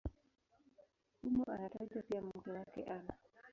Humo 1.21 1.45
anatajwa 1.47 2.01
pia 2.03 2.21
mke 2.21 2.51
wake 2.51 2.83
Ana. 2.83 3.13